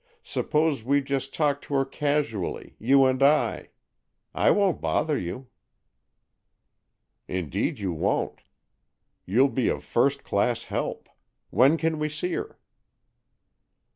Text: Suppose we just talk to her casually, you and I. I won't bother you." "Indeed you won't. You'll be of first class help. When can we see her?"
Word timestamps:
Suppose 0.23 0.83
we 0.83 0.99
just 0.99 1.31
talk 1.31 1.61
to 1.61 1.75
her 1.75 1.85
casually, 1.85 2.75
you 2.79 3.05
and 3.05 3.21
I. 3.21 3.69
I 4.33 4.49
won't 4.49 4.81
bother 4.81 5.15
you." 5.15 5.45
"Indeed 7.27 7.77
you 7.77 7.93
won't. 7.93 8.41
You'll 9.27 9.47
be 9.47 9.67
of 9.67 9.83
first 9.83 10.23
class 10.23 10.63
help. 10.63 11.07
When 11.51 11.77
can 11.77 11.99
we 11.99 12.09
see 12.09 12.33
her?" 12.33 12.57